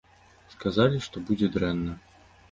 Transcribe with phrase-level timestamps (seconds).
[0.53, 1.93] Сказалі, што будзе дрэнна.